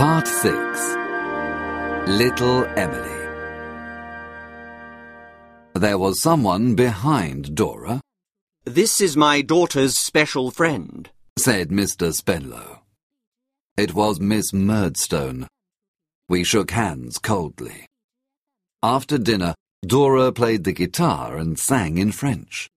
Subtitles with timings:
[0.00, 0.96] Part 6
[2.08, 3.20] Little Emily
[5.74, 8.00] There was someone behind Dora,
[8.64, 11.10] This is my daughter's special friend.
[11.38, 12.14] said Mr.
[12.14, 12.78] Spenlow.
[13.76, 15.46] It was Miss Murdstone.
[16.30, 17.84] We shook hands coldly.
[18.82, 22.70] After dinner, Dora played the guitar and sang in French.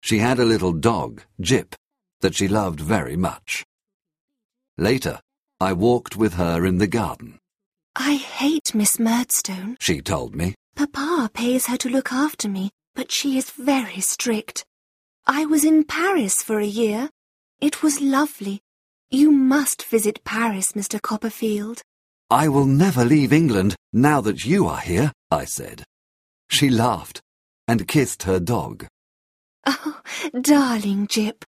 [0.00, 1.76] She had a little dog, Jip,
[2.20, 3.64] that she loved very much.
[4.76, 5.20] Later,
[5.62, 7.38] I walked with her in the garden.
[7.94, 9.76] I hate Miss Murdstone.
[9.78, 10.56] She told me.
[10.74, 14.64] Papa pays her to look after me, but she is very strict.
[15.24, 17.10] I was in Paris for a year.
[17.60, 18.60] It was lovely.
[19.08, 21.00] You must visit Paris, Mr.
[21.00, 21.80] Copperfield.
[22.28, 25.84] I will never leave England now that you are here, I said.
[26.50, 27.20] She laughed
[27.68, 28.88] and kissed her dog.
[29.64, 30.00] Oh,
[30.40, 31.44] darling Jip.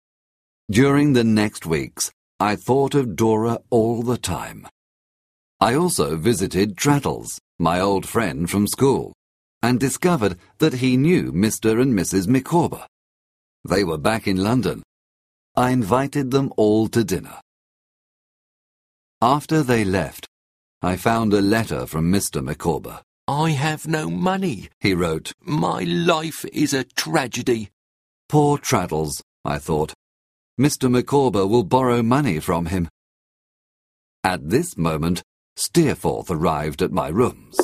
[0.70, 4.66] During the next weeks, I thought of Dora all the time.
[5.60, 9.12] I also visited Traddles, my old friend from school,
[9.62, 11.80] and discovered that he knew Mr.
[11.80, 12.26] and Mrs.
[12.26, 12.86] Micawber.
[13.68, 14.82] They were back in London.
[15.56, 17.40] I invited them all to dinner.
[19.22, 20.26] After they left,
[20.82, 22.44] I found a letter from Mr.
[22.44, 23.00] Micawber.
[23.26, 24.68] I have no money.
[24.80, 27.70] He wrote, My life is a tragedy.
[28.28, 29.94] Poor Traddles, I thought.
[30.60, 30.88] Mr.
[30.88, 32.88] Micawber will borrow money from him.
[34.22, 35.22] At this moment,
[35.56, 37.58] Steerforth arrived at my rooms.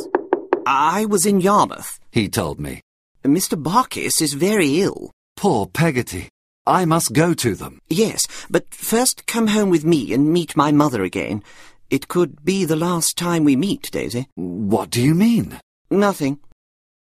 [0.67, 2.01] I was in Yarmouth.
[2.11, 2.83] He told me,
[3.25, 3.61] Mr.
[3.61, 5.13] Barkis is very ill.
[5.37, 6.29] Poor Peggotty.
[6.67, 7.79] I must go to them.
[7.89, 11.43] Yes, but first come home with me and meet my mother again.
[11.91, 14.29] It could be the last time we meet, Daisy.
[14.35, 15.61] What do you mean?
[15.91, 16.41] Nothing.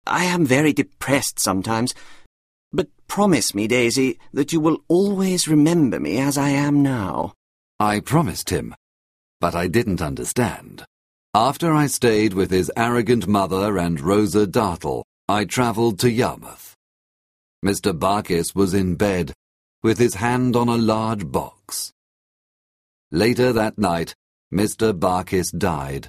[0.06, 1.94] I am very depressed sometimes.
[3.12, 7.34] Promise me, Daisy, that you will always remember me as I am now.
[7.78, 8.74] I promised him,
[9.38, 10.86] but I didn't understand.
[11.34, 16.74] After I stayed with his arrogant mother and Rosa Dartle, I travelled to Yarmouth.
[17.62, 17.92] Mr.
[17.92, 19.34] Barkis was in bed,
[19.82, 21.92] with his hand on a large box.
[23.10, 24.14] Later that night,
[24.50, 24.98] Mr.
[24.98, 26.08] Barkis died.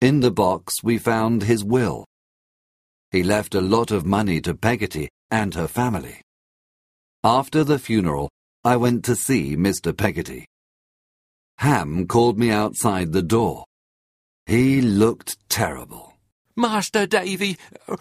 [0.00, 2.06] In the box we found his will.
[3.10, 6.20] He left a lot of money to Peggotty and her family.
[7.22, 8.30] After the funeral,
[8.64, 9.96] I went to see Mr.
[9.96, 10.46] Peggotty.
[11.58, 13.64] Ham called me outside the door.
[14.46, 16.14] He looked terrible.
[16.56, 17.56] Master Davy,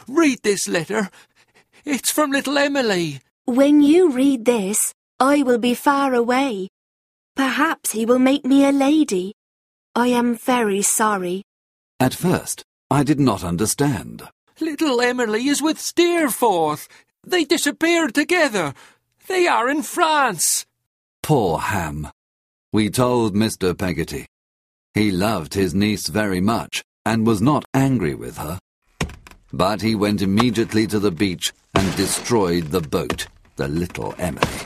[0.08, 1.10] read this letter.
[1.86, 3.20] It's from little Emily.
[3.46, 6.70] When you read this, I will be far away.
[7.36, 9.34] Perhaps he will make me a lady.
[9.96, 11.44] I am very sorry.
[12.00, 14.24] At first, I did not understand.
[14.60, 16.88] Little Emily is with Steerforth.
[17.30, 18.74] They disappeared together.
[19.28, 20.66] They are in France.
[21.22, 22.08] Poor Ham.
[22.74, 23.78] We told Mr.
[23.78, 24.26] Peggotty.
[24.96, 28.58] He loved his niece very much and was not angry with her.
[29.54, 34.62] But he went immediately to the beach and destroyed the boat, the little Emily.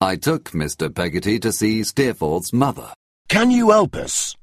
[0.00, 0.92] I took Mr.
[0.92, 2.92] Peggotty to see Steerforth's mother.
[3.28, 4.34] Can you help us?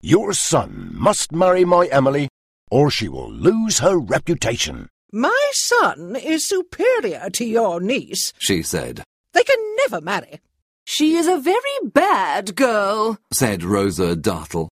[0.00, 2.28] Your son must marry my Emily,
[2.70, 4.88] or she will lose her reputation.
[5.16, 8.32] My son is superior to your niece.
[8.36, 10.40] She said, They can never marry.
[10.86, 13.18] She is a very bad girl.
[13.32, 14.70] said Rosa Dartle.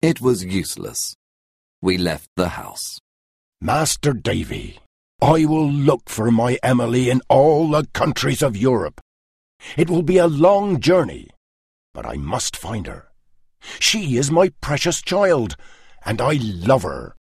[0.00, 1.16] It was useless.
[1.80, 3.00] We left the house.
[3.60, 4.78] Master Davy,
[5.20, 9.00] I will look for my Emily in all the countries of Europe.
[9.76, 11.28] It will be a long journey,
[11.92, 13.08] but I must find her.
[13.80, 15.56] She is my precious child,
[16.06, 17.16] and I love her